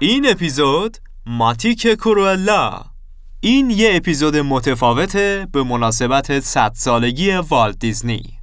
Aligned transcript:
این 0.00 0.30
اپیزود 0.30 0.96
ماتیک 1.26 1.80
کرولا 1.80 2.84
این 3.40 3.70
یه 3.70 3.90
اپیزود 3.92 4.36
متفاوته 4.36 5.46
به 5.52 5.62
مناسبت 5.62 6.40
100 6.40 6.72
سالگی 6.74 7.32
والت 7.32 7.78
دیزنی. 7.78 8.37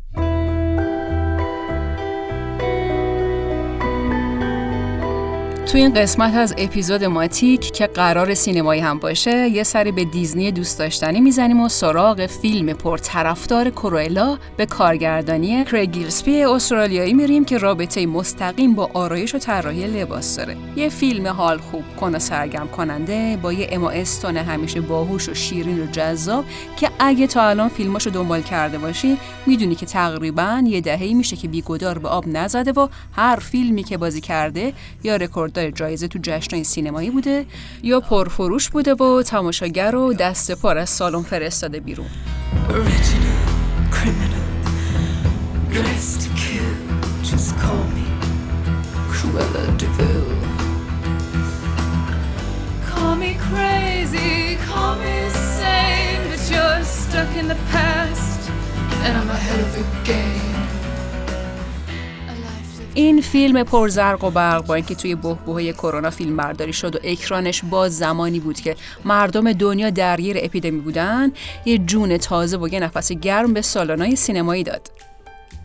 تو 5.65 5.77
این 5.77 5.93
قسمت 5.93 6.35
از 6.35 6.53
اپیزود 6.57 7.03
ماتیک 7.03 7.71
که 7.71 7.87
قرار 7.87 8.33
سینمایی 8.33 8.81
هم 8.81 8.99
باشه 8.99 9.49
یه 9.49 9.63
سری 9.63 9.91
به 9.91 10.05
دیزنی 10.05 10.51
دوست 10.51 10.79
داشتنی 10.79 11.21
می‌زنیم 11.21 11.59
و 11.59 11.69
سراغ 11.69 12.25
فیلم 12.25 12.73
پرطرفدار 12.73 13.69
کروئلا 13.69 14.37
به 14.57 14.65
کارگردانی 14.65 15.65
کرگیلسپی 15.65 16.43
استرالیایی 16.43 17.13
میریم 17.13 17.45
که 17.45 17.57
رابطه 17.57 18.05
مستقیم 18.05 18.75
با 18.75 18.89
آرایش 18.93 19.35
و 19.35 19.37
طراحی 19.37 19.87
لباس 19.87 20.35
داره. 20.35 20.57
یه 20.75 20.89
فیلم 20.89 21.27
حال 21.27 21.57
خوب 21.57 21.83
کن 21.99 22.15
و 22.15 22.19
سرگرم 22.19 22.67
کننده 22.67 23.37
با 23.41 23.53
یه 23.53 23.69
اما 23.71 23.89
استون 23.89 24.37
همیشه 24.37 24.81
باهوش 24.81 25.29
و 25.29 25.33
شیرین 25.33 25.83
و 25.83 25.85
جذاب 25.85 26.45
که 26.79 26.89
اگه 26.99 27.27
تا 27.27 27.49
الان 27.49 27.69
فیلماشو 27.69 28.09
دنبال 28.09 28.41
کرده 28.41 28.77
باشی 28.77 29.17
می‌دونی 29.45 29.75
که 29.75 29.85
تقریبا 29.85 30.63
یه 30.65 30.81
دهه‌ای 30.81 31.13
میشه 31.13 31.35
که 31.35 31.47
بیگدار 31.47 31.97
به 31.99 32.07
آب 32.07 32.27
نزده 32.27 32.71
و 32.71 32.87
هر 33.15 33.35
فیلمی 33.35 33.83
که 33.83 33.97
بازی 33.97 34.21
کرده 34.21 34.73
یا 35.03 35.15
رکورد 35.15 35.69
جایزه 35.69 36.07
تو 36.07 36.19
جشن 36.21 36.63
سینمایی 36.63 37.09
بوده 37.09 37.45
یا 37.83 37.99
پرفروش 37.99 38.69
بوده 38.69 38.93
و 38.93 39.23
تماشاگر 39.23 39.91
رو 39.91 40.13
دست 40.13 40.51
پر 40.51 40.77
از 40.77 40.89
سالن 40.89 41.23
فرستاده 41.23 41.79
بیرون. 41.79 42.07
این 62.93 63.21
فیلم 63.21 63.63
پرزرق 63.63 64.23
و 64.23 64.29
برق 64.29 64.65
با 64.65 64.75
اینکه 64.75 64.95
توی 64.95 65.15
بحبوهای 65.15 65.73
کرونا 65.73 66.09
فیلم 66.09 66.37
برداری 66.37 66.73
شد 66.73 66.95
و 66.95 66.99
اکرانش 67.03 67.61
باز 67.69 67.97
زمانی 67.97 68.39
بود 68.39 68.59
که 68.59 68.75
مردم 69.05 69.53
دنیا 69.53 69.89
درگیر 69.89 70.37
اپیدمی 70.39 70.79
بودن 70.79 71.31
یه 71.65 71.77
جون 71.77 72.17
تازه 72.17 72.57
و 72.57 72.67
یه 72.67 72.79
نفس 72.79 73.11
گرم 73.11 73.53
به 73.53 73.61
سالن‌های 73.61 74.15
سینمایی 74.15 74.63
داد. 74.63 74.91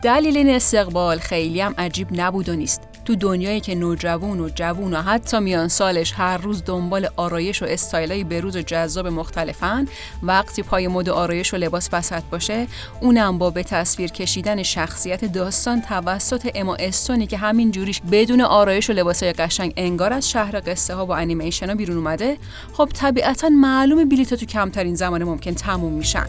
دلیل 0.03 0.37
این 0.37 0.51
استقبال 0.51 1.19
خیلی 1.19 1.61
هم 1.61 1.75
عجیب 1.79 2.09
نبود 2.13 2.49
و 2.49 2.57
نیست. 2.57 2.90
تو 3.05 3.15
دنیایی 3.15 3.61
که 3.61 3.75
نوجوون 3.75 4.41
و 4.41 4.49
جوون 4.49 4.95
و 4.95 5.03
حتی 5.03 5.41
میان 5.41 5.69
سالش 5.69 6.13
هر 6.17 6.37
روز 6.37 6.63
دنبال 6.65 7.09
آرایش 7.17 7.63
و 7.63 7.67
استایلای 7.69 8.25
بروز 8.25 8.57
و 8.57 8.63
جذاب 8.63 9.07
مختلفن 9.07 9.89
وقتی 10.23 10.63
پای 10.63 10.89
مد 10.89 11.09
آرایش 11.09 11.55
و 11.55 11.57
لباس 11.57 11.89
وسط 11.93 12.23
باشه 12.31 12.67
اونم 13.01 13.39
با 13.39 13.51
به 13.51 13.63
تصویر 13.63 14.11
کشیدن 14.11 14.63
شخصیت 14.63 15.25
داستان 15.25 15.81
توسط 15.81 16.51
اما 16.55 16.77
استونی 16.77 17.27
که 17.27 17.37
همین 17.37 17.71
جوریش 17.71 18.01
بدون 18.13 18.41
آرایش 18.41 18.91
و 18.91 18.93
لباسای 18.93 19.33
قشنگ 19.33 19.73
انگار 19.77 20.13
از 20.13 20.31
شهر 20.31 20.63
قصه 20.67 20.95
ها 20.95 21.07
و 21.07 21.11
انیمیشن 21.11 21.69
ها 21.69 21.75
بیرون 21.75 21.97
اومده 21.97 22.37
خب 22.73 22.89
طبیعتا 22.95 23.49
معلوم 23.49 24.09
بلیط 24.09 24.35
تو 24.35 24.47
کمترین 24.47 24.95
زمان 24.95 25.25
ممکن 25.25 25.55
تموم 25.55 25.93
میشن. 25.93 26.27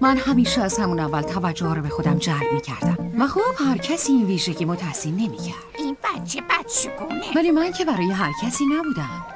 من 0.00 0.16
همیشه 0.16 0.62
از 0.62 0.78
همون 0.78 1.00
اول 1.00 1.22
توجه 1.22 1.74
رو 1.74 1.82
به 1.82 1.88
خودم 1.88 2.18
جلب 2.18 2.52
می 2.52 2.60
کردم 2.60 3.12
و 3.18 3.26
خب 3.26 3.64
هر 3.64 3.76
کسی 3.76 4.12
این 4.12 4.26
ویژگی 4.26 4.64
مو 4.64 4.74
تحسین 4.74 5.14
نمی 5.14 5.36
کرد 5.36 5.64
این 5.78 5.96
بچه 6.04 6.40
بدشگونه. 6.40 7.24
ولی 7.36 7.50
من 7.50 7.72
که 7.72 7.84
برای 7.84 8.10
هر 8.10 8.32
کسی 8.42 8.64
نبودم. 8.66 9.26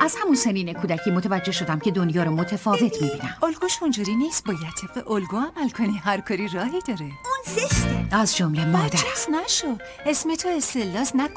از 0.00 0.16
همون 0.22 0.34
سنین 0.34 0.72
کودکی 0.72 1.10
متوجه 1.10 1.52
شدم 1.52 1.78
که 1.78 1.90
دنیا 1.90 2.22
رو 2.22 2.30
متفاوت 2.30 3.02
می 3.02 3.10
بینم 3.10 3.36
الگوش 3.42 3.82
اونجوری 3.82 4.16
نیست 4.16 4.44
باید 4.44 4.74
طبق 4.80 5.10
الگو 5.10 5.36
عمل 5.36 5.70
کنی. 5.70 5.98
هر 6.04 6.20
کاری 6.20 6.48
راهی 6.48 6.80
داره. 6.88 7.02
اون 7.02 7.56
زشته. 7.56 8.06
از 8.10 8.36
جمله 8.36 8.64
مادر. 8.64 8.98
نشو. 9.44 9.76
اسم 10.06 10.34
تو 10.34 10.48
استلاس 10.48 11.16
نه 11.16 11.28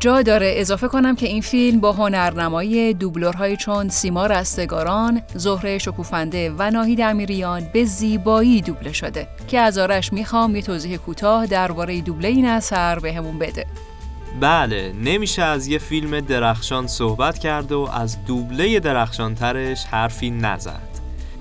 جا 0.00 0.22
داره 0.22 0.54
اضافه 0.56 0.88
کنم 0.88 1.16
که 1.16 1.26
این 1.26 1.42
فیلم 1.42 1.80
با 1.80 1.92
هنرنمایی 1.92 2.94
دوبلورهایی 2.94 3.56
چون 3.56 3.88
سیما 3.88 4.26
رستگاران، 4.26 5.22
زهره 5.34 5.78
شکوفنده 5.78 6.54
و 6.58 6.70
ناهید 6.70 7.00
امیریان 7.00 7.62
به 7.72 7.84
زیبایی 7.84 8.62
دوبله 8.62 8.92
شده 8.92 9.28
که 9.48 9.58
از 9.58 9.78
آرش 9.78 10.12
می‌خوام 10.12 10.56
یه 10.56 10.62
توضیح 10.62 10.96
کوتاه 10.96 11.46
درباره 11.46 12.00
دوبله 12.00 12.28
این 12.28 12.46
اثر 12.46 12.98
بهمون 12.98 13.38
بده. 13.38 13.66
بله 14.40 14.92
نمیشه 14.92 15.42
از 15.42 15.66
یه 15.66 15.78
فیلم 15.78 16.20
درخشان 16.20 16.86
صحبت 16.86 17.38
کرد 17.38 17.72
و 17.72 17.88
از 17.92 18.24
دوبله 18.24 18.80
درخشانترش 18.80 19.84
حرفی 19.84 20.30
نزد 20.30 20.85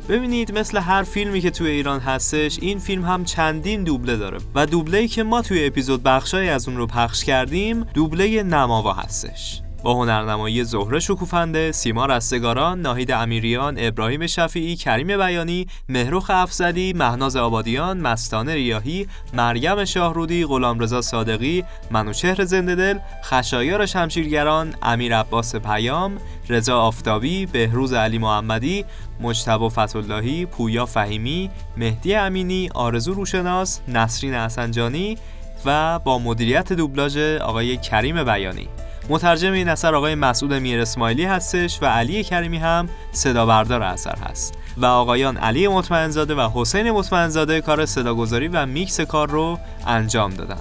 ببینید 0.10 0.58
مثل 0.60 0.78
هر 0.78 1.04
فیلمی 1.04 1.42
که 1.42 1.52
توی 1.52 1.70
ایران 1.70 2.00
هستش 2.00 2.60
این 2.62 2.80
فیلم 2.80 3.06
هم 3.06 3.26
چندین 3.26 3.84
دوبله 3.84 4.16
داره. 4.16 4.38
و 4.56 4.66
دوبله 4.66 5.08
که 5.08 5.24
ما 5.24 5.42
توی 5.42 5.66
اپیزود 5.66 6.04
بخشای 6.04 6.50
از 6.50 6.68
اون 6.68 6.78
رو 6.78 6.88
پخش 6.88 7.24
کردیم 7.24 7.84
دوبله 7.84 8.44
نماوا 8.44 8.94
هستش. 8.94 9.65
با 9.86 9.94
هنرنمایی 9.94 10.64
زهره 10.64 11.00
شکوفنده، 11.00 11.72
سیما 11.72 12.06
رستگاران، 12.06 12.82
ناهید 12.82 13.12
امیریان، 13.12 13.76
ابراهیم 13.78 14.28
شفیعی، 14.28 14.76
کریم 14.76 15.08
بیانی، 15.08 15.68
مهروخ 15.90 16.30
افزلی، 16.30 16.94
مهناز 16.94 17.36
آبادیان، 17.36 17.98
مستانه 17.98 18.54
ریاهی، 18.54 19.08
مریم 19.34 19.86
شاهرودی، 19.86 20.46
غلامرضا 20.46 21.02
صادقی، 21.02 21.64
منوچهر 21.92 22.46
زندهدل، 22.46 23.00
خشایار 23.24 23.86
شمشیرگران، 23.86 24.76
امیر 24.82 25.18
عباس 25.18 25.56
پیام، 25.56 26.18
رضا 26.50 26.80
آفتابی، 26.80 27.46
بهروز 27.46 27.94
علی 27.94 28.18
محمدی، 28.18 28.86
مجتبی 29.20 29.70
فتولاهی، 29.70 30.46
پویا 30.46 30.86
فهیمی، 30.86 31.50
مهدی 31.78 32.16
امینی، 32.16 32.70
آرزو 32.74 33.14
روشناس، 33.14 33.82
نسرین 33.88 34.34
حسنجانی 34.34 35.18
و 35.66 36.00
با 36.00 36.20
مدیریت 36.20 36.74
دوبلاژ 36.74 37.18
آقای 37.18 37.78
کریم 37.78 38.24
بیانی. 38.24 38.68
مترجم 39.10 39.52
این 39.52 39.70
اثر 39.70 39.96
آقای 39.96 40.16
مسعود 40.16 40.54
میر 40.54 40.82
اسماعیلی 40.82 41.26
هستش 41.26 41.82
و 41.82 41.86
علی 41.86 42.24
کریمی 42.24 42.58
هم 42.58 42.90
صدا 43.12 43.46
بردار 43.46 43.84
اثر 43.84 44.18
هست. 44.18 44.54
و 44.78 44.86
آقایان 44.86 45.38
علی 45.38 45.68
مطمئنزاده 45.68 46.36
و 46.36 46.50
حسین 46.54 46.92
مطمئنزاده 46.92 47.62
کار 47.62 47.86
صداگذاری 47.86 48.48
و 48.48 48.66
میکس 48.66 49.02
کار 49.02 49.30
رو 49.30 49.60
انجام 49.88 50.34
دادن 50.34 50.58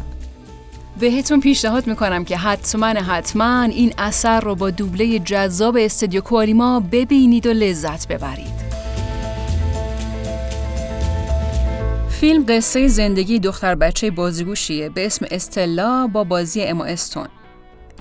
بهتون 1.01 1.41
پیشنهاد 1.41 1.87
می‌کنم 1.87 2.25
که 2.25 2.37
حتما 2.37 2.87
حتما 2.87 3.63
این 3.63 3.95
اثر 3.99 4.41
رو 4.41 4.55
با 4.55 4.71
دوبله 4.71 5.19
جذاب 5.19 5.77
استودیو 5.81 6.21
کواریما 6.21 6.81
ببینید 6.81 7.47
و 7.47 7.51
لذت 7.51 8.09
ببرید. 8.09 8.65
فیلم 12.09 12.45
قصه 12.49 12.89
زندگی 12.89 13.39
دختر 13.39 13.75
بچه 13.75 14.11
بازیگوشیه 14.11 14.89
به 14.89 15.07
اسم 15.07 15.27
استلا 15.31 16.07
با 16.07 16.25
بازی 16.25 16.63
اما 16.63 16.85
استون. 16.85 17.27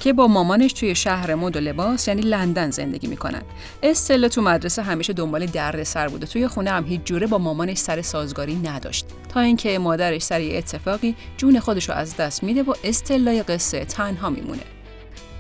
که 0.04 0.14
با 0.14 0.28
مامانش 0.28 0.74
توی 0.74 0.96
شهر 0.96 1.36
مد 1.36 1.56
و 1.56 1.60
لباس 1.60 2.08
یعنی 2.08 2.22
لندن 2.22 2.70
زندگی 2.72 3.08
می‌کنن. 3.08 3.42
استلا 3.84 4.28
تو 4.28 4.42
مدرسه 4.42 4.82
همیشه 4.82 5.14
دنبال 5.14 5.46
دردسر 5.46 6.08
بوده. 6.08 6.26
توی 6.28 6.48
خونه 6.48 6.72
هم 6.72 6.86
هیچ 6.86 7.02
جوره 7.06 7.28
با 7.28 7.38
مامانش 7.38 7.78
سر 7.78 8.02
سازگاری 8.02 8.56
نداشت. 8.56 9.06
تا 9.34 9.40
اینکه 9.40 9.80
مادرش 9.80 10.22
سر 10.22 10.42
یه 10.42 10.58
اتفاقی 10.58 11.16
جون 11.38 11.60
خودش 11.60 11.90
رو 11.90 11.96
از 11.96 12.18
دست 12.18 12.44
میده 12.44 12.64
و 12.64 12.74
استلای 12.84 13.44
قصه 13.44 13.86
تنها 13.86 14.30
میمونه. 14.30 14.64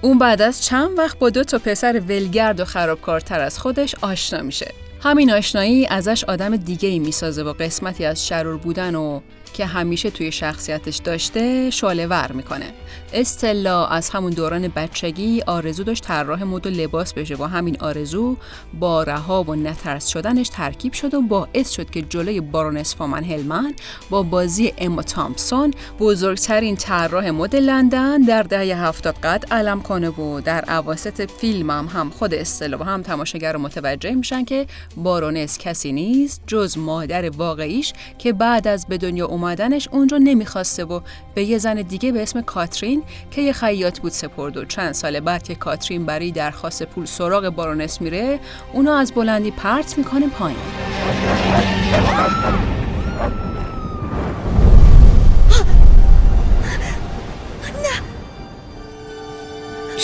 اون 0.01 0.17
بعد 0.19 0.41
از 0.41 0.63
چند 0.63 0.99
وقت 0.99 1.19
با 1.19 1.29
دو 1.29 1.43
تا 1.43 1.59
پسر 1.59 2.01
ولگرد 2.09 2.59
و 2.59 2.65
خرابکارتر 2.65 3.39
از 3.39 3.59
خودش 3.59 3.95
آشنا 4.01 4.41
میشه. 4.41 4.71
همین 5.03 5.31
آشنایی 5.31 5.87
ازش 5.87 6.23
آدم 6.23 6.57
دیگه 6.57 6.89
ای 6.89 6.99
می‌سازه 6.99 7.43
و 7.43 7.53
قسمتی 7.53 8.05
از 8.05 8.27
شرور 8.27 8.57
بودن 8.57 8.95
و 8.95 9.21
که 9.53 9.65
همیشه 9.65 10.09
توی 10.09 10.31
شخصیتش 10.31 10.97
داشته 10.97 11.69
شاله 11.69 12.07
ور 12.07 12.31
می‌کنه. 12.31 12.65
استلا 13.13 13.85
از 13.85 14.09
همون 14.09 14.31
دوران 14.31 14.67
بچگی 14.67 15.41
آرزو 15.47 15.83
داشت 15.83 16.03
طراح 16.03 16.43
مد 16.43 16.67
و 16.67 16.69
لباس 16.69 17.13
بشه. 17.13 17.35
و 17.35 17.43
همین 17.43 17.77
آرزو 17.79 18.37
با 18.79 19.03
رها 19.03 19.43
و 19.43 19.55
نترس 19.55 20.07
شدنش 20.07 20.49
ترکیب 20.49 20.93
شد 20.93 21.13
و 21.13 21.21
باعث 21.21 21.69
شد 21.69 21.89
که 21.89 22.01
جلوی 22.01 22.41
بارونس 22.41 22.95
فامن 22.95 23.23
هلمن 23.23 23.73
با 24.09 24.23
بازی 24.23 24.73
اما 24.77 25.01
تامپسون 25.01 25.73
بزرگترین 25.99 26.75
طراح 26.75 27.29
مد 27.29 27.55
لندن 27.55 28.21
در 28.21 28.43
دهه 28.43 28.85
هفتاد 28.85 29.15
قد 29.15 29.45
علم 29.51 29.81
کنه 29.81 30.09
و 30.09 30.41
در 30.41 30.63
اواسط 30.67 31.31
فیلم 31.31 31.69
هم, 31.69 31.87
هم 31.93 32.09
خود 32.09 32.33
استلا 32.33 32.77
و 32.77 32.83
هم 32.83 33.01
تماشاگر 33.01 33.57
متوجه 33.57 34.11
میشن 34.11 34.45
که 34.45 34.67
بارونس 34.97 35.57
کسی 35.57 35.91
نیست 35.91 36.41
جز 36.47 36.77
مادر 36.77 37.29
واقعیش 37.29 37.93
که 38.17 38.33
بعد 38.33 38.67
از 38.67 38.87
به 38.87 38.97
دنیا 38.97 39.25
اومدنش 39.25 39.87
اون 39.91 40.09
رو 40.09 40.19
نمی‌خواسته 40.19 40.85
و 40.85 40.99
به 41.35 41.43
یه 41.43 41.57
زن 41.57 41.81
دیگه 41.81 42.11
به 42.11 42.21
اسم 42.21 42.41
کاترین 42.41 43.03
که 43.31 43.41
یه 43.41 43.53
خیاط 43.53 43.99
بود 43.99 44.11
سپرد 44.11 44.57
و 44.57 44.65
چند 44.65 44.91
سال 44.91 45.19
بعد 45.19 45.43
که 45.43 45.55
کاترین 45.55 46.05
برای 46.05 46.31
درخواست 46.31 46.83
پول 46.83 47.05
سراغ 47.05 47.49
بارونس 47.49 48.01
میره 48.01 48.39
اونو 48.73 48.91
از 48.91 49.11
بلندی 49.11 49.51
پرت 49.51 49.97
می‌کنه 49.97 50.27
پایین. 50.27 50.57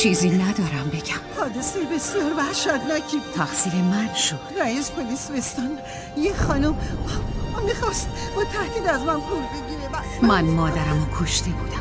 چیزی 0.04 0.30
ندارم 0.30 0.90
بگم. 0.94 1.40
حادثه 1.40 1.80
بسیار 1.96 2.34
وحشتناکی 2.38 3.18
بود. 3.18 3.34
تقصیر 3.36 3.74
من 3.74 4.14
شد. 4.14 4.40
رئیس 4.62 4.92
پلیس 4.92 5.32
وستان 5.38 5.70
یه 6.18 6.34
خانم 6.34 6.76
می‌خواست 7.66 8.08
با 8.36 8.44
تهدید 8.44 8.88
از 8.88 9.02
من 9.02 9.14
پول 9.14 9.40
بگیره. 9.40 9.90
من 10.22 10.44
مادرم 10.44 11.00
رو 11.00 11.26
کشته 11.26 11.50
بودم. 11.50 11.80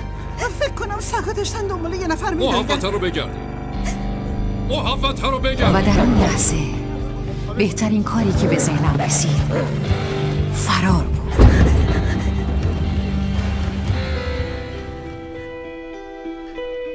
فکر 0.60 0.72
کنم 0.72 1.00
سگا 1.00 1.32
داشتن 1.32 1.66
دنبال 1.66 1.94
یه 1.94 2.06
نفر 2.06 2.34
محبت 2.34 2.84
رو 2.84 2.98
بگرد 2.98 3.36
محبت 4.68 5.24
رو 5.24 5.38
بگرد 5.38 5.74
و 5.74 5.82
در 5.82 6.00
اون 6.00 6.18
لحظه 6.20 6.56
بهترین 7.56 8.02
کاری 8.02 8.32
که 8.32 8.46
به 8.46 8.58
ذهنم 8.58 9.00
رسید 9.00 9.30
فرار 10.54 11.04
بود. 11.04 11.17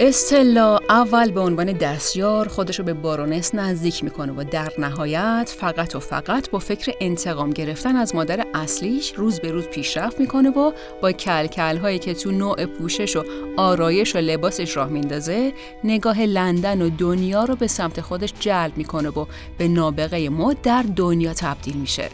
استلا 0.06 0.80
اول 0.90 1.32
به 1.32 1.40
عنوان 1.40 1.72
دستیار 1.72 2.48
خودش 2.48 2.80
رو 2.80 2.86
به 2.86 2.94
بارونس 2.94 3.56
نزدیک 3.56 4.04
می‌کنه 4.04 4.34
و 4.34 4.44
در 4.52 4.72
نهایت 4.78 5.56
فقط 5.58 5.96
و 5.96 6.00
فقط 6.00 6.50
با 6.50 6.60
فکر 6.60 6.94
انتقام 7.02 7.50
گرفتن 7.50 7.96
از 7.96 8.16
مادر 8.16 8.46
اصلیش 8.54 9.14
روز 9.16 9.40
به 9.40 9.52
روز 9.52 9.68
پیشرفت 9.68 10.20
می‌کنه 10.20 10.50
و 10.50 10.72
با 11.02 11.12
کلکل 11.12 11.78
هایی 11.78 12.00
که 12.00 12.14
تو 12.14 12.32
نوع 12.32 12.66
پوشش 12.66 13.16
و 13.16 13.24
آرایش 13.58 14.16
و 14.16 14.20
لباسش 14.20 14.78
راه 14.78 14.90
میندازه 14.90 15.54
نگاه 15.84 16.22
لندن 16.22 16.82
و 16.82 16.90
دنیا 16.90 17.44
رو 17.44 17.56
به 17.56 17.68
سمت 17.68 18.02
خودش 18.02 18.34
جلب 18.40 18.78
می‌کنه 18.78 19.10
و 19.10 19.26
به 19.58 19.68
نابغه 19.68 20.30
مد 20.30 20.62
در 20.62 20.84
دنیا 20.96 21.34
تبدیل 21.34 21.76
میشه. 21.76 22.10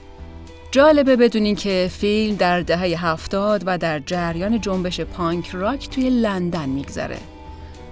جالبه 0.71 1.15
بدونین 1.15 1.55
که 1.55 1.89
فیلم 1.91 2.35
در 2.35 2.61
دهه 2.61 3.05
هفتاد 3.05 3.63
و 3.65 3.77
در 3.77 3.99
جریان 3.99 4.61
جنبش 4.61 5.01
پانک 5.01 5.49
راک 5.49 5.89
توی 5.89 6.09
لندن 6.09 6.69
میگذره. 6.69 7.17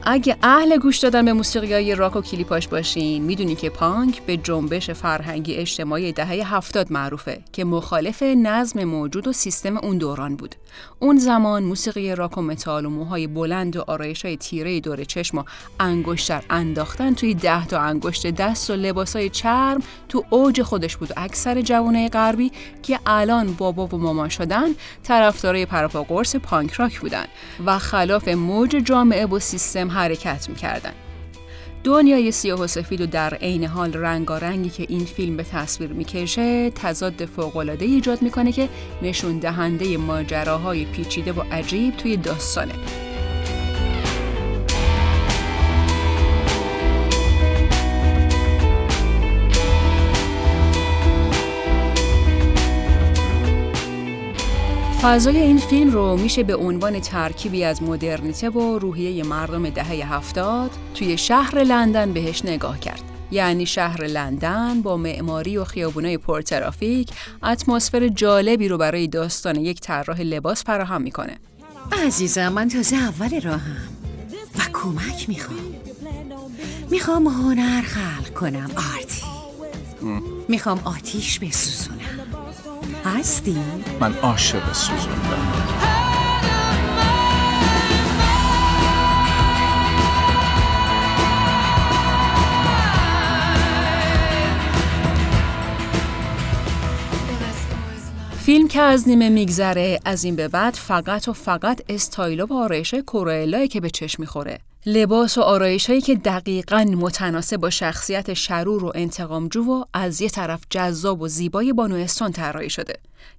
اگه 0.10 0.38
اهل 0.44 0.78
گوش 0.78 0.98
دادن 0.98 1.26
به 1.26 1.34
موسیقی 1.34 1.74
های 1.74 1.96
راک 1.96 2.16
و 2.16 2.22
کلیپاش 2.22 2.68
باشین 2.68 3.24
می‌دونی 3.24 3.56
که 3.56 3.70
پانک 3.70 4.22
به 4.22 4.38
جنبش 4.38 4.92
فرهنگی 4.92 5.56
اجتماعی 5.56 6.12
دهه 6.12 6.56
هفتاد 6.56 6.92
معروفه 6.92 7.42
که 7.54 7.66
مخالف 7.66 8.24
نظم 8.24 8.84
موجود 8.84 9.28
و 9.28 9.34
سیستم 9.34 9.78
اون 9.78 9.98
دوران 9.98 10.36
بود. 10.36 10.56
اون 11.00 11.18
زمان 11.18 11.64
موسیقی 11.64 12.16
راک 12.16 12.38
و 12.38 12.42
متال 12.42 12.86
و 12.86 12.90
موهای 12.90 13.28
بلند 13.28 13.76
و 13.76 13.84
آرایش 13.88 14.26
های 14.26 14.38
تیره 14.38 14.80
دور 14.80 15.04
چشم 15.04 15.38
و 15.38 15.44
انگشتر 15.80 16.44
انداختن 16.50 17.14
توی 17.14 17.34
ده 17.34 17.68
تا 17.68 17.80
انگشت 17.80 18.28
دست 18.28 18.70
و 18.70 18.74
لباس 18.74 19.16
های 19.16 19.30
چرم 19.30 19.82
تو 20.10 20.26
اوج 20.30 20.62
خودش 20.62 20.98
بود 20.98 21.12
و 21.12 21.14
اکثر 21.18 21.62
جوانای 21.62 22.10
غربی 22.10 22.52
که 22.84 23.00
الان 23.06 23.54
بابا 23.54 23.88
و 23.88 23.98
مامان 23.98 24.30
شدن 24.30 24.68
طرفدارای 25.04 25.66
پرپا 25.66 26.04
قرص 26.04 26.36
پانک 26.36 26.72
راک 26.72 27.00
بودن 27.00 27.26
و 27.66 27.80
خلاف 27.80 28.28
موج 28.28 28.70
جامعه 28.70 29.26
و 29.26 29.40
سیستم 29.40 29.97
حرکت 29.98 30.50
می‌کردن. 30.50 30.94
دنیای 31.84 32.32
سیاه 32.32 32.62
و 32.62 32.68
سفید 32.68 33.02
و 33.02 33.06
در 33.06 33.34
عین 33.34 33.64
حال 33.64 33.94
رنگارنگی 33.94 34.70
که 34.70 34.86
این 34.90 35.06
فیلم 35.06 35.38
به 35.38 35.44
تصویر 35.44 35.94
می‌کشه 35.94 36.70
تضاد 36.70 37.26
فوقالعاده 37.26 37.86
ایجاد 37.86 38.22
می‌کنه 38.22 38.52
که 38.52 38.70
نشون 39.02 39.40
دهنده 39.40 39.98
ماجراهای 39.98 40.86
پیچیده 40.86 41.34
و 41.34 41.44
عجیب 41.52 41.98
توی 41.98 42.18
داستانه 42.18 42.74
فضای 55.02 55.38
این 55.38 55.58
فیلم 55.58 55.92
رو 55.92 56.18
میشه 56.18 56.44
به 56.44 56.56
عنوان 56.56 57.00
ترکیبی 57.00 57.64
از 57.64 57.84
مدرنیته 57.84 58.50
و 58.50 58.80
روحیه 58.80 59.24
مردم 59.24 59.70
دهه 59.70 60.14
هفتاد 60.14 60.72
توی 60.94 61.18
شهر 61.18 61.64
لندن 61.64 62.14
بهش 62.14 62.46
نگاه 62.46 62.80
کرد. 62.80 63.02
یعنی 63.32 63.66
شهر 63.66 64.04
لندن 64.04 64.82
با 64.82 64.98
معماری 64.98 65.58
و 65.58 65.64
خیابونای 65.64 66.18
پرترافیک 66.18 67.10
اتمسفر 67.44 68.08
جالبی 68.08 68.68
رو 68.68 68.78
برای 68.78 69.08
داستان 69.08 69.56
یک 69.56 69.80
طراح 69.80 70.22
لباس 70.22 70.64
فراهم 70.64 71.02
می‌کنه. 71.02 71.38
عزیزم 72.06 72.50
من 72.50 72.70
تازه 72.70 72.96
اول 72.96 73.42
راهم 73.42 73.78
و 74.58 74.62
کمک 74.74 75.30
می‌خوام 75.30 75.60
می‌خوام 76.90 77.28
هنر 77.28 77.82
خلق 77.82 78.34
کنم 78.34 78.72
آرتی 78.96 79.24
می‌خوام 80.48 80.80
آتیش 80.86 81.40
بسوزونم 81.40 81.97
هستی؟ 83.08 83.58
من 84.00 84.14
عاشق 84.14 84.74
سوزوندم 84.74 85.78
فیلم 98.48 98.68
که 98.68 98.82
از 98.82 99.08
نیمه 99.08 99.30
میگذره 99.30 100.00
از 100.06 100.24
این 100.24 100.36
به 100.36 100.48
بعد 100.48 100.74
فقط 100.74 101.28
و 101.28 101.34
فقط 101.34 101.82
استایل 101.90 102.42
و 102.42 102.54
آرایش 102.54 102.94
کوروئلایی 102.94 103.68
که 103.68 103.82
به 103.82 103.90
چشم 103.90 104.24
می‌خوره 104.24 104.60
لباس 104.90 105.38
و 105.38 105.42
آرایش 105.42 105.88
هایی 105.88 106.02
که 106.02 106.16
دقیقا 106.16 106.84
متناسب 106.84 107.58
با 107.58 107.70
شخصیت 107.70 108.34
شرور 108.34 108.84
و 108.84 108.92
انتقامجو 108.96 109.64
و 109.64 109.84
از 109.94 110.22
یه 110.22 110.30
طرف 110.30 110.62
جذاب 110.70 111.22
و 111.22 111.28
زیبای 111.28 111.74
بانو 111.74 112.06
طراحی 112.34 112.70
شده 112.70 112.94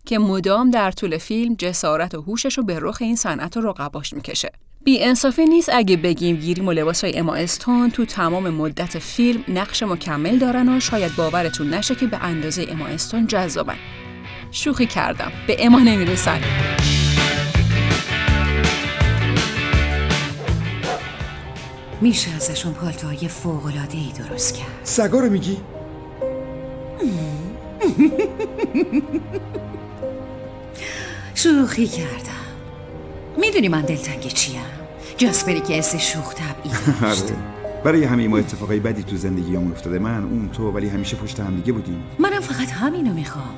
که 0.07 0.19
مدام 0.19 0.71
در 0.71 0.91
طول 0.91 1.19
فیلم 1.19 1.55
جسارت 1.55 2.15
و 2.15 2.23
هوشش 2.23 2.59
رو 2.59 2.65
به 2.65 2.79
رخ 2.81 2.99
این 3.01 3.17
صنعت 3.17 3.57
رو 3.57 3.71
رقباش 3.71 4.13
می‌کشه. 4.13 4.53
بی 4.85 5.03
انصافی 5.03 5.45
نیست 5.45 5.71
اگه 5.73 5.97
بگیم 5.97 6.37
گیریم 6.37 6.69
و 6.69 6.73
لباس 6.73 7.05
های 7.05 7.19
اما 7.19 7.35
استون 7.35 7.91
تو 7.91 8.05
تمام 8.05 8.51
مدت 8.51 8.99
فیلم 8.99 9.45
نقش 9.49 9.83
مکمل 9.83 10.39
دارن 10.39 10.77
و 10.77 10.81
شاید 10.81 11.17
باورتون 11.17 11.75
نشه 11.75 11.95
که 11.95 12.07
به 12.07 12.25
اندازه 12.25 12.67
اما 12.71 12.87
استون 12.87 13.27
جذابن. 13.27 13.77
شوخی 14.51 14.87
کردم 14.87 15.33
به 15.47 15.67
اما 15.67 15.79
نمی‌رسن. 15.79 16.41
میشه 22.01 22.31
ازشون 22.37 22.73
پالتوهای 22.73 23.29
فوقلاده 23.29 23.99
ای 23.99 24.13
درست 24.19 24.55
کرد. 24.55 24.81
سگا 24.85 25.21
رو 25.21 25.31
میگی؟ 25.31 25.57
شوخی 31.35 31.87
کردم. 31.87 32.09
می‌دونی 33.41 33.69
من 33.69 33.83
دلتنگ 33.83 34.21
چیم؟ 34.23 34.61
جاسپری 35.17 35.61
که 35.61 35.79
اسم 35.79 35.99
شوخ 35.99 36.35
طبعی 36.35 36.71
داشت. 37.03 37.23
آره. 37.23 37.37
برای 37.85 38.05
همه 38.05 38.29
ما 38.29 38.39
اتفاقای 38.39 38.81
بدی 38.81 39.03
تو 39.03 39.17
زندگیمون 39.17 39.73
افتاده. 39.73 39.99
من 39.99 40.23
اون 40.25 40.49
تو 40.53 40.71
ولی 40.71 40.89
همیشه 40.89 41.17
پشت 41.17 41.41
هم 41.41 41.57
دیگه 41.57 41.73
بودیم. 41.73 42.03
منم 42.19 42.41
فقط 42.41 42.71
همینو 42.71 43.15
می‌خوام. 43.15 43.55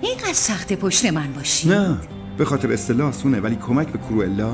اینقدر 0.00 0.32
سخت 0.32 0.72
پشت 0.72 1.06
من 1.06 1.32
باشی 1.32 1.68
نه 1.68 1.96
به 2.38 2.44
خاطر 2.44 2.72
اصطلاح 2.72 3.12
سونه 3.12 3.40
ولی 3.40 3.56
کمک 3.56 3.88
به 3.88 3.98
کرولا 3.98 4.52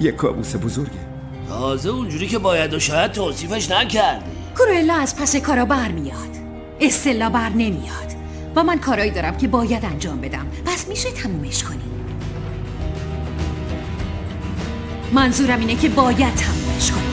یه 0.00 0.12
کابوس 0.12 0.56
بزرگه. 0.56 1.17
تازه 1.48 1.88
اونجوری 1.88 2.26
که 2.26 2.38
باید 2.38 2.74
و 2.74 2.78
شاید 2.78 3.12
توصیفش 3.12 3.70
نکردی. 3.70 4.30
کروئلا 4.58 4.94
از 4.94 5.16
پس 5.16 5.36
کارا 5.36 5.64
بر 5.64 5.88
میاد. 5.88 6.36
استلا 6.80 7.30
بر 7.30 7.48
نمیاد. 7.48 8.12
و 8.56 8.62
من 8.62 8.78
کارایی 8.78 9.10
دارم 9.10 9.36
که 9.36 9.48
باید 9.48 9.84
انجام 9.84 10.20
بدم. 10.20 10.46
پس 10.64 10.88
میشه 10.88 11.10
تمومش 11.10 11.64
کنیم 11.64 11.88
منظورم 15.12 15.60
اینه 15.60 15.74
که 15.74 15.88
باید 15.88 16.34
تمومش 16.34 16.90
کنیم 16.90 17.07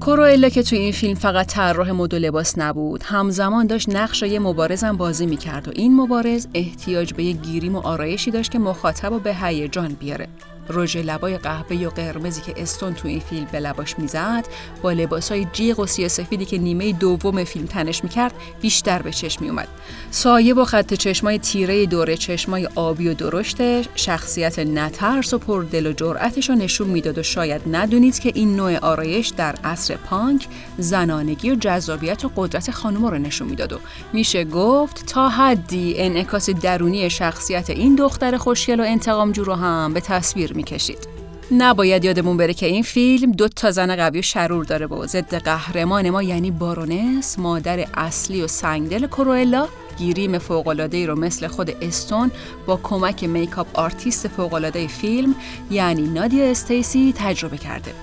کوروئلا 0.00 0.48
که 0.48 0.62
توی 0.62 0.78
این 0.78 0.92
فیلم 0.92 1.14
فقط 1.14 1.46
طراح 1.46 1.90
مد 1.90 2.14
و 2.14 2.18
لباس 2.18 2.58
نبود 2.58 3.02
همزمان 3.02 3.66
داشت 3.66 3.88
نقش 3.88 4.22
یه 4.22 4.38
مبارزم 4.38 4.96
بازی 4.96 5.26
می‌کرد 5.26 5.68
و 5.68 5.70
این 5.74 5.96
مبارز 5.96 6.46
احتیاج 6.54 7.14
به 7.14 7.24
یه 7.24 7.32
گیریم 7.32 7.76
و 7.76 7.78
آرایشی 7.78 8.30
داشت 8.30 8.50
که 8.50 8.58
مخاطب 8.58 9.12
و 9.12 9.18
به 9.18 9.34
هیجان 9.34 9.88
بیاره. 9.88 10.28
رژ 10.68 10.96
لبای 10.96 11.38
قهوه 11.38 11.86
و 11.86 11.90
قرمزی 11.90 12.40
که 12.40 12.62
استون 12.62 12.94
تو 12.94 13.08
این 13.08 13.20
فیلم 13.20 13.46
به 13.52 13.60
لباش 13.60 13.98
می‌زد 13.98 14.46
با 14.82 14.92
لباسای 14.92 15.46
جیغ 15.52 15.80
و 15.80 15.86
سیاسفیدی 15.86 16.44
که 16.44 16.58
نیمه 16.58 16.92
دوم 16.92 17.44
فیلم 17.44 17.66
تنش 17.66 18.04
می‌کرد 18.04 18.34
بیشتر 18.60 19.02
به 19.02 19.10
چشم 19.10 19.44
میومد 19.44 19.68
سایه 20.10 20.54
و 20.54 20.64
خط 20.64 20.94
چشمای 20.94 21.38
تیره 21.38 21.86
دوره 21.86 22.16
چشمای 22.16 22.68
آبی 22.74 23.08
و 23.08 23.14
درشتش 23.14 23.84
شخصیت 23.94 24.58
نترس 24.58 25.34
و 25.34 25.38
پردل 25.38 25.86
و 25.86 25.92
جرأتش 25.92 26.48
رو 26.48 26.54
نشون 26.54 26.88
می‌داد 26.88 27.18
و 27.18 27.22
شاید 27.22 27.62
ندونید 27.70 28.18
که 28.18 28.32
این 28.34 28.56
نوع 28.56 28.76
آرایش 28.76 29.28
در 29.28 29.54
عصر 29.64 29.96
پانک 29.96 30.46
زنانگی 30.78 31.50
و 31.50 31.54
جذابیت 31.54 32.24
و 32.24 32.30
قدرت 32.36 32.70
خانم 32.70 33.06
رو 33.06 33.18
نشون 33.18 33.48
می‌داد 33.48 33.72
و 33.72 33.78
میشه 34.12 34.44
گفت 34.44 35.06
تا 35.06 35.28
حدی 35.28 35.94
انعکاس 35.98 36.50
درونی 36.50 37.10
شخصیت 37.10 37.70
این 37.70 37.94
دختر 37.94 38.36
خوشگل 38.36 38.80
و 38.80 38.84
انتقامجو 38.86 39.44
رو 39.44 39.54
هم 39.54 39.94
به 39.94 40.00
تصویر 40.00 40.49
می‌کشید. 40.54 41.08
نباید 41.52 42.04
یادمون 42.04 42.36
بره 42.36 42.54
که 42.54 42.66
این 42.66 42.82
فیلم 42.82 43.32
دو 43.32 43.48
تا 43.48 43.70
زن 43.70 43.96
قوی 43.96 44.18
و 44.18 44.22
شرور 44.22 44.64
داره 44.64 44.86
و 44.86 45.06
ضد 45.06 45.34
قهرمان 45.34 46.10
ما 46.10 46.22
یعنی 46.22 46.50
بارونس 46.50 47.38
مادر 47.38 47.86
اصلی 47.94 48.42
و 48.42 48.46
سنگدل 48.46 49.06
کروئلا 49.06 49.68
گریم 49.98 50.38
فوق‌العاده 50.38 51.06
رو 51.06 51.18
مثل 51.18 51.46
خود 51.46 51.70
استون 51.82 52.30
با 52.66 52.80
کمک 52.82 53.24
makeup 53.24 53.66
artist 53.74 54.28
فوق‌العاده 54.28 54.86
فیلم 54.86 55.34
یعنی 55.70 56.02
نادیا 56.02 56.44
استیسی 56.44 57.14
تجربه 57.16 57.58
کرده. 57.58 57.94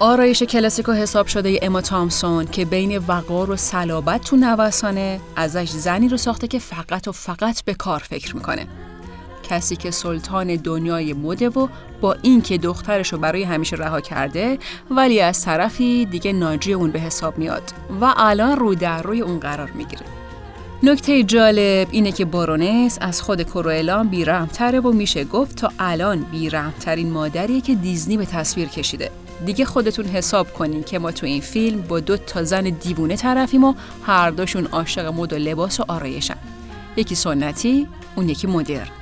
آرایش 0.00 0.42
کلاسیک 0.42 0.86
و 0.86 0.92
حساب 0.92 1.26
شده 1.26 1.58
اما 1.62 1.80
تامسون 1.80 2.46
که 2.46 2.64
بین 2.64 2.98
وقار 2.98 3.50
و 3.50 3.56
صلابت 3.56 4.24
تو 4.24 4.36
نوسانه 4.36 5.20
ازش 5.36 5.68
زنی 5.68 6.08
رو 6.08 6.16
ساخته 6.16 6.48
که 6.48 6.58
فقط 6.58 7.08
و 7.08 7.12
فقط 7.12 7.64
به 7.64 7.74
کار 7.74 7.98
فکر 7.98 8.36
می‌کنه 8.36 8.66
کسی 9.50 9.76
که 9.76 9.90
سلطان 9.90 10.56
دنیای 10.56 11.12
مده 11.12 11.48
و 11.48 11.68
با 12.00 12.16
اینکه 12.22 12.58
دخترش 12.58 13.12
رو 13.12 13.18
برای 13.18 13.42
همیشه 13.42 13.76
رها 13.76 14.00
کرده 14.00 14.58
ولی 14.90 15.20
از 15.20 15.44
طرفی 15.44 16.06
دیگه 16.06 16.32
ناجی 16.32 16.72
اون 16.72 16.90
به 16.90 17.00
حساب 17.00 17.38
میاد 17.38 17.62
و 18.00 18.14
الان 18.16 18.56
رو 18.56 18.74
در 18.74 19.02
روی 19.02 19.20
اون 19.20 19.40
قرار 19.40 19.70
می‌گیره. 19.70 20.02
نکته 20.82 21.22
جالب 21.22 21.88
اینه 21.90 22.12
که 22.12 22.24
بارونس 22.24 22.98
از 23.00 23.22
خود 23.22 23.42
کروئلان 23.42 24.08
بیرحمتره 24.08 24.80
و 24.80 24.92
میشه 24.92 25.24
گفت 25.24 25.56
تا 25.56 25.72
الان 25.78 26.18
بیرحمترین 26.18 27.10
مادریه 27.10 27.60
که 27.60 27.74
دیزنی 27.74 28.16
به 28.16 28.26
تصویر 28.26 28.68
کشیده. 28.68 29.10
دیگه 29.46 29.64
خودتون 29.64 30.06
حساب 30.06 30.52
کنین 30.52 30.82
که 30.82 30.98
ما 30.98 31.12
تو 31.12 31.26
این 31.26 31.40
فیلم 31.40 31.82
با 31.82 32.00
دو 32.00 32.16
تا 32.16 32.44
زن 32.44 32.62
دیوونه 32.62 33.16
طرفیم 33.16 33.64
و 33.64 33.74
هر 34.06 34.30
دوشون 34.30 34.66
عاشق 34.66 35.06
مد 35.06 35.32
و 35.32 35.36
لباس 35.36 35.80
و 35.80 35.84
آرایشن. 35.88 36.36
یکی 36.96 37.14
سنتی 37.14 37.88
اون 38.16 38.28
یکی 38.28 38.46
مدرن. 38.46 38.97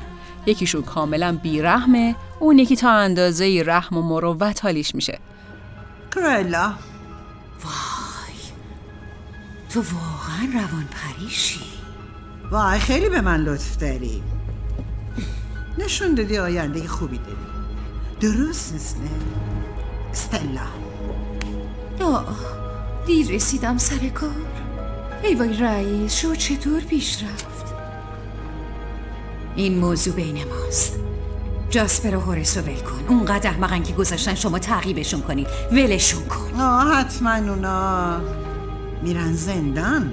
یکیشون 0.46 0.82
کاملا 0.82 1.38
بیرحمه 1.42 2.16
اون 2.40 2.58
یکی 2.58 2.76
تا 2.76 2.90
اندازه 2.90 3.62
رحم 3.66 3.96
و 3.96 4.02
مروت 4.02 4.64
حالیش 4.64 4.94
میشه. 4.94 5.18
کروئلا 6.14 6.72
وای. 7.64 8.38
تو 9.70 9.80
واقعا 9.80 10.48
روان 10.54 10.88
پریشی 10.90 11.60
وای 12.50 12.78
خیلی 12.78 13.08
به 13.08 13.20
من 13.20 13.40
لطف 13.40 13.76
داری. 13.76 14.22
نشون 15.78 16.14
دادی 16.14 16.38
آینده 16.38 16.88
خوبی 16.88 17.18
داری. 17.18 17.36
درست 18.20 18.72
نیست 18.72 18.96
نه 18.96 19.10
استلا. 20.10 20.66
آه 22.00 22.36
دیر 23.06 23.28
رسیدم 23.28 23.78
سر 23.78 24.08
کار. 24.08 24.30
ای 25.22 25.34
وای 25.34 25.56
رئیس 25.56 26.14
شو 26.16 26.34
چطور 26.34 26.80
پیش 26.80 27.22
رفت؟ 27.22 27.55
این 29.56 29.78
موضوع 29.78 30.14
بین 30.14 30.44
ماست 30.44 30.98
جاسپر 31.70 32.16
و 32.16 32.20
هورس 32.20 32.56
رو 32.56 32.64
ول 32.64 32.76
کن 32.76 33.04
اونقدر 33.08 33.50
احمقن 33.50 33.82
که 33.82 33.92
گذاشتن 33.92 34.34
شما 34.34 34.58
تعقیبشون 34.58 35.20
کنید 35.20 35.46
ولشون 35.72 36.24
کن 36.24 36.60
آه 36.60 36.94
حتما 36.94 37.34
اونا 37.34 38.20
میرن 39.02 39.32
زندان 39.32 40.12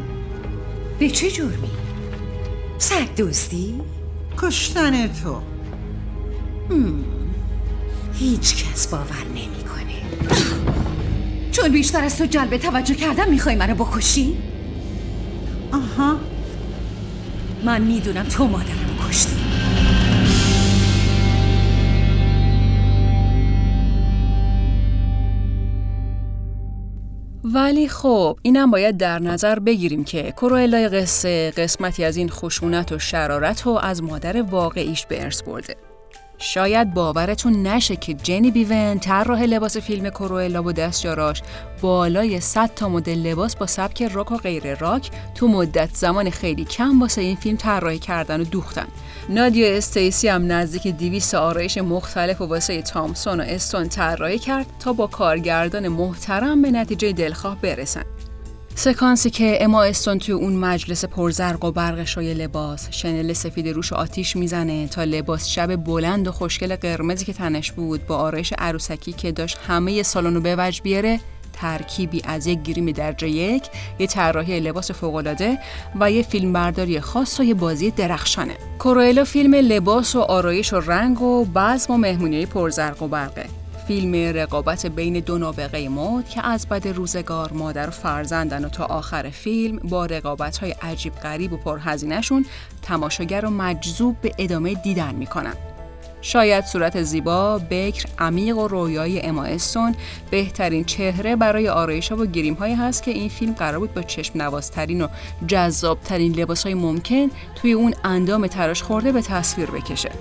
به 1.00 1.10
چه 1.10 1.32
جرمی؟ 1.32 1.72
سگ 2.78 3.16
دزدی؟ 3.18 3.82
کشتن 4.38 5.08
تو 5.08 5.42
هیچ 8.14 8.66
کس 8.66 8.88
باور 8.88 9.26
نمی‌کنه. 9.30 10.02
چون 11.52 11.72
بیشتر 11.72 12.04
از 12.04 12.18
تو 12.18 12.26
جلب 12.26 12.58
توجه 12.58 12.96
کردم 12.96 13.30
می‌خوای 13.30 13.56
منو 13.56 13.76
بکشی؟ 13.76 14.38
آها 15.74 16.20
من 17.66 17.82
می‌دونم 17.82 18.24
تو 18.24 18.48
مادرم 18.48 18.83
کشتی 19.14 19.36
ولی 27.44 27.88
خب 27.88 28.40
اینم 28.42 28.72
باید 28.72 28.98
در 28.98 29.20
نظر 29.20 29.60
بگیریم 29.60 30.04
که 30.04 30.32
کروئلای 30.32 30.90
قصه 30.90 31.52
قسمتی 31.52 32.04
از 32.04 32.18
این 32.18 32.30
خشونت 32.30 32.92
و 32.92 33.00
شرارت 33.00 33.62
رو 33.62 33.72
از 33.72 34.04
مادر 34.04 34.42
واقعیش 34.42 35.06
به 35.06 35.24
ارث 35.24 35.44
برده. 35.44 35.76
شاید 36.46 36.94
باورتون 36.94 37.68
نشه 37.68 37.96
که 37.96 38.14
جنی 38.14 38.52
بیون 38.52 39.00
طراح 39.00 39.44
لباس 39.44 39.78
فیلم 39.78 40.10
کروئلا 40.10 40.64
و 40.64 40.72
دستیاراش 40.72 41.42
بالای 41.82 42.40
100 42.40 42.72
تا 42.76 42.90
مدل 42.90 43.18
لباس 43.18 43.56
با 43.56 43.68
سبک 43.68 44.04
راک 44.04 44.32
و 44.32 44.38
غیر 44.38 44.76
راک 44.76 45.12
تو 45.36 45.48
مدت 45.48 45.90
زمان 45.94 46.30
خیلی 46.30 46.66
کم 46.66 47.02
واسه 47.02 47.22
این 47.22 47.36
فیلم 47.36 47.58
طراحی 47.58 48.00
کردن 48.00 48.42
و 48.42 48.44
دوختن. 48.44 48.88
نادیا 49.30 49.78
استیسی 49.78 50.28
هم 50.28 50.52
نزدیک 50.52 50.88
200 50.88 51.36
آرایش 51.36 51.78
مختلف 51.78 52.42
و 52.42 52.46
واسه 52.46 52.82
تامسون 52.82 53.40
و 53.40 53.44
استون 53.44 53.90
طراحی 53.90 54.40
کرد 54.40 54.66
تا 54.80 54.94
با 54.94 55.08
کارگردان 55.08 55.88
محترم 55.88 56.62
به 56.62 56.72
نتیجه 56.72 57.12
دلخواه 57.12 57.62
برسن. 57.62 58.04
سکانسی 58.76 59.30
که 59.30 59.58
اما 59.62 59.84
استون 59.84 60.20
توی 60.20 60.34
اون 60.34 60.54
مجلس 60.54 61.06
پرزرق 61.06 61.66
و 61.66 61.72
برق 61.72 62.04
شای 62.04 62.34
لباس 62.34 62.88
شنل 62.92 63.34
سفید 63.34 63.68
روش 63.68 63.94
آتیش 63.94 64.36
می‌زنه 64.36 64.88
تا 64.88 65.04
لباس 65.04 65.48
شب 65.48 65.76
بلند 65.76 66.28
و 66.28 66.32
خوشگل 66.32 66.76
قرمزی 66.76 67.26
که 67.26 67.34
تنش 67.34 67.72
بود 67.72 68.08
با 68.08 68.18
آرایش 68.18 68.54
عروسکی 68.58 69.14
که 69.14 69.32
داشت 69.32 69.58
همه 69.68 70.04
سالن 70.04 70.36
رو 70.36 70.42
به 70.42 70.56
وجه 70.58 70.82
بیاره 70.82 71.20
ترکیبی 71.54 72.22
از 72.26 72.48
یک 72.48 72.62
گریم 72.62 72.92
درجه 72.92 73.30
یک، 73.30 73.64
یه 74.00 74.08
طراحی 74.08 74.60
لباس 74.60 74.92
فوق‌العاده 74.92 75.58
و 76.00 76.12
یه 76.12 76.24
فیلمبرداری 76.24 77.00
خاص 77.00 77.40
و 77.40 77.44
یه 77.44 77.54
بازی 77.54 77.92
درخشانه. 77.92 78.56
کوروئلا 78.80 79.24
فیلم 79.24 79.56
لباس 79.56 80.16
و 80.16 80.20
آرایش 80.20 80.74
و 80.74 80.80
رنگ 80.80 81.22
و 81.22 81.46
بزم 81.46 81.94
و 81.94 81.98
مهمونی 81.98 82.46
پرزرق 82.46 83.04
و 83.04 83.08
برقه. 83.08 83.63
فیلم 83.88 84.38
رقابت 84.38 84.86
بین 84.86 85.20
دو 85.20 85.38
نابغه 85.38 85.90
مد 85.90 86.30
که 86.30 86.46
از 86.46 86.68
بد 86.68 86.88
روزگار 86.88 87.54
مادر 87.54 87.88
و 87.88 87.92
فرزندن 87.92 88.66
و 88.66 88.70
تا 88.70 88.86
آخر 88.86 89.30
فیلم 89.30 89.78
با 89.78 90.06
رقابت 90.06 90.58
های 90.58 90.72
عجیب 90.72 91.16
غریب 91.16 91.54
و 91.54 91.58
پرهزینهشون 91.58 92.46
تماشاگر 92.82 93.46
و 93.46 93.50
مجذوب 93.50 94.22
به 94.22 94.32
ادامه 94.38 94.74
دیدن 94.74 95.16
می‌کنن. 95.16 95.54
شاید 96.22 96.66
صورت 96.66 97.04
زیبا، 97.04 97.62
بکر، 97.70 98.06
عمیق 98.20 98.58
و 98.58 98.68
رویای 98.68 99.22
اما 99.22 99.44
استون 99.44 99.96
بهترین 100.32 100.84
چهره 100.84 101.36
برای 101.36 101.70
آرایش 101.70 102.12
و 102.12 102.26
گریم 102.26 102.54
هایی 102.54 102.76
هست 102.76 103.04
که 103.04 103.12
این 103.12 103.30
فیلم 103.30 103.54
قرار 103.54 103.80
بود 103.80 103.94
با 103.94 104.02
چشم 104.02 104.42
نوازترین 104.42 105.02
و 105.02 105.08
جذابترین 105.48 106.36
لباس 106.36 106.64
های 106.64 106.74
ممکن 106.74 107.32
توی 107.56 107.74
اون 107.74 107.94
اندام 108.04 108.48
تراش 108.48 108.84
خورده 108.84 109.12
به 109.12 109.22
تصویر 109.22 109.72
بکشه. 109.72 110.12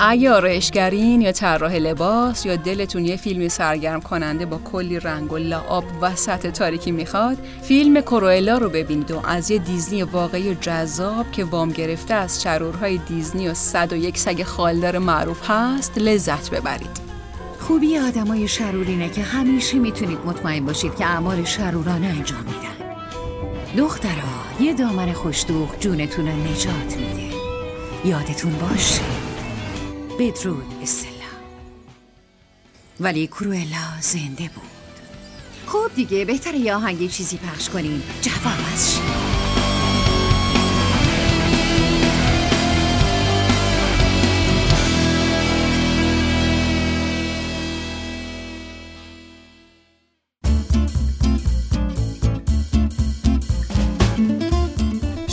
اگه 0.00 0.30
آرایشگرین 0.30 1.20
یا 1.20 1.32
طراح 1.32 1.74
لباس 1.74 2.46
یا 2.46 2.56
دلتون 2.56 3.04
یه 3.04 3.16
فیلم 3.16 3.48
سرگرم 3.48 4.00
کننده 4.00 4.46
با 4.46 4.60
کلی 4.64 5.00
رنگ 5.00 5.32
و 5.32 5.36
لعاب 5.36 5.84
وسط 6.00 6.46
تاریکی 6.46 6.92
می‌خواد 6.92 7.38
فیلم 7.62 8.00
کروئلا 8.00 8.58
رو 8.58 8.68
ببینید 8.68 9.10
و 9.10 9.26
از 9.26 9.50
یه 9.50 9.58
دیزنی 9.58 10.02
واقعی 10.02 10.54
جذاب 10.54 11.32
که 11.32 11.44
وام 11.44 11.70
گرفته 11.70 12.14
از 12.14 12.42
شرورهای 12.42 12.98
دیزنی 12.98 13.48
و 13.48 13.54
101 13.54 14.18
سگ 14.18 14.42
خالدار 14.42 14.98
معروف 14.98 15.50
هست 15.50 15.98
لذت 15.98 16.50
ببرید. 16.50 17.04
خوبی 17.60 17.98
آدمای 17.98 18.48
شرورینه 18.48 19.10
که 19.10 19.22
همیشه 19.22 19.78
می‌تونید 19.78 20.18
مطمئن 20.26 20.66
باشید 20.66 20.96
که 20.96 21.06
اعمال 21.06 21.44
شرورانه 21.44 22.06
انجام 22.06 22.44
میدن. 22.44 22.74
دخترها 23.76 24.44
یه 24.60 24.74
دامن 24.74 25.12
خوشدوخ 25.12 25.68
جونتون 25.80 26.26
رو 26.26 26.36
نجات 26.36 26.96
میده. 26.96 27.34
یادتون 28.04 28.52
باشه. 28.52 29.23
بدرود 30.18 30.74
استلا. 30.82 31.10
ولی 33.00 33.26
کروئلا 33.26 34.00
زنده 34.00 34.50
بود. 34.54 34.74
خب 35.66 35.90
دیگه 35.96 36.24
بهتره 36.24 36.58
یه 36.58 36.74
آهنگ 36.74 37.10
چیزی 37.10 37.36
پخش 37.36 37.68
کنیم. 37.68 38.02
جواب 38.22 38.58
از 38.74 38.98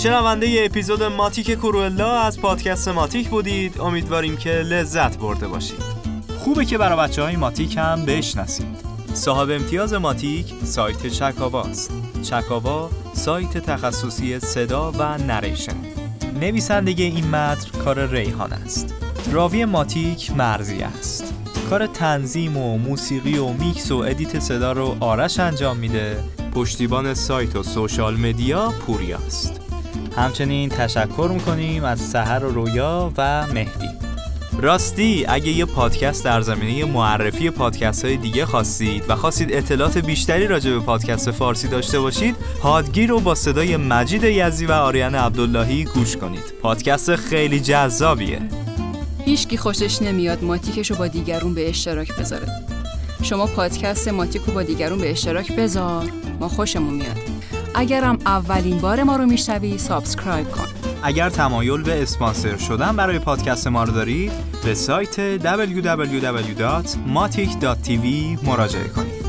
شنونده 0.04 0.50
ی 0.50 0.66
اپیزود 0.66 1.04
ماتیک 1.04 1.52
کروئلا 1.52 2.12
از 2.12 2.40
پادکست 2.40 2.88
ماتیک 2.88 3.30
بودید. 3.30 3.82
امیدواریم 3.82 4.38
که 4.38 4.50
لذت 4.50 5.18
برده 5.18 5.48
باشید. 5.48 5.84
خوبه 6.40 6.66
که 6.66 6.78
بر 6.78 6.91
و 6.91 6.98
بچه 6.98 7.22
های 7.22 7.36
ماتیک 7.36 7.78
هم 7.78 8.06
بشناسید. 8.06 8.78
صاحب 9.14 9.50
امتیاز 9.50 9.94
ماتیک 9.94 10.54
سایت 10.64 11.08
چکاواست 11.08 11.92
چکاوا 12.22 12.90
سایت 13.14 13.58
تخصصی 13.58 14.40
صدا 14.40 14.92
و 14.92 15.18
narration. 15.18 15.76
نویسندگی 16.40 17.04
این 17.04 17.28
متن 17.28 17.80
کار 17.84 18.08
ریحانه 18.08 18.54
است. 18.54 18.94
راوی 19.32 19.66
ماتیک 19.66 20.32
مرزی 20.32 20.82
است. 20.82 21.34
کار 21.70 21.88
تنظیم 21.88 22.58
و 22.58 22.78
موسیقی 22.78 23.38
و 23.38 23.48
میکس 23.48 23.92
و 23.92 23.98
edit 23.98 24.40
صدا 24.40 24.72
رو 24.72 24.98
آرش 25.00 25.40
انجام 25.40 25.78
میده. 25.78 26.24
پشتیبان 26.56 27.14
سایت 27.14 27.56
و 27.56 27.64
سوشال 27.64 28.16
مدیا 28.16 28.74
پوریاست 28.88 29.61
همچنین 30.18 30.70
تشکر 30.70 31.32
می‌کنیم 31.34 31.84
از 31.84 32.00
سهر 32.00 32.46
و 32.46 32.52
رویا 32.52 33.12
و 33.18 33.48
مهدی. 33.48 33.90
راستی 34.62 35.26
اگه 35.28 35.48
یه 35.48 35.66
پادکست 35.66 36.26
در 36.26 36.42
زمینه 36.42 36.86
معرفی 36.86 37.50
پادکست 37.50 38.06
های 38.06 38.18
دیگه 38.18 38.46
خواستید 38.46 39.04
و 39.10 39.16
خواستید 39.16 39.54
اطلاعات 39.54 39.98
بیشتری 39.98 40.48
راجع 40.48 40.72
به 40.72 40.80
پادکست 40.80 41.32
فارسی 41.32 41.68
داشته 41.68 42.00
باشید 42.00 42.36
پادگیر 42.62 43.10
رو 43.10 43.20
با 43.20 43.36
صدای 43.36 43.78
مجید 43.78 44.24
یزی 44.24 44.66
و 44.66 44.72
آریان 44.72 45.16
عبداللهی 45.16 45.84
گوش 45.84 46.18
کنید. 46.18 46.54
پادکست 46.62 47.16
خیلی 47.16 47.60
جذابیه. 47.60 48.40
هیچکی 49.26 49.58
خوشش 49.58 50.02
نمیاد 50.02 50.44
ماتیکش 50.44 50.92
رو 50.92 50.98
با 50.98 51.08
دیگرون 51.08 51.54
به 51.54 51.70
اشتراک 51.70 52.16
بذاره. 52.16 52.48
شما 53.24 53.46
پادکست 53.46 54.08
ماتیک 54.08 54.42
رو 54.42 54.54
با 54.54 54.64
دیگرون 54.64 55.00
به 55.00 55.12
اشتراک 55.12 55.52
بذار. 55.52 56.06
ما 56.40 56.48
خوشمون 56.48 56.94
میاد. 56.94 57.41
اگرم 57.76 58.18
اولین 58.26 58.78
بار 58.78 59.04
ما 59.04 59.16
رو 59.16 59.26
میشنوی 59.26 59.78
subscribe 59.78 60.50
کن. 60.50 60.66
اگر 61.04 61.30
تمایل 61.30 61.82
به 61.82 62.02
اسپانسر 62.02 62.58
شدن 62.58 62.96
برای 62.96 63.20
پادکست 63.20 63.68
ما 63.68 63.84
رو 63.84 63.94
دارید 63.94 64.32
به 64.64 64.74
سایت 64.74 65.40
www.matic.tv 65.40 68.06
مراجعه 68.48 68.88
کنید 68.88 69.21